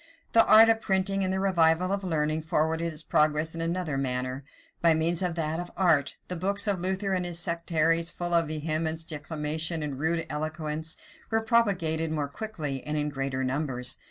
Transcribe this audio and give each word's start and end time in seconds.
The 0.31 0.43
art 0.47 0.67
of 0.67 0.81
printing 0.81 1.23
and 1.23 1.31
the 1.31 1.39
revival 1.39 1.91
of 1.91 2.03
learning 2.03 2.41
forwarded 2.41 2.91
its 2.91 3.03
progress 3.03 3.53
in 3.53 3.61
another 3.61 3.99
manner. 3.99 4.43
By 4.81 4.95
means 4.95 5.21
of 5.21 5.35
that 5.35 5.69
art, 5.77 6.17
the 6.27 6.35
books 6.35 6.65
of 6.65 6.79
Luther 6.79 7.13
and 7.13 7.23
his 7.23 7.37
sectaries 7.37 8.09
full 8.09 8.33
of 8.33 8.47
vehemence, 8.47 9.03
declamation, 9.03 9.83
and 9.83 9.93
a 9.93 9.97
rude 9.97 10.25
eloquence, 10.27 10.97
were 11.29 11.41
propagated 11.41 12.09
more 12.09 12.27
quickly, 12.27 12.83
and 12.83 12.97
in 12.97 13.09
greater 13.09 13.43
numbers. 13.43 13.97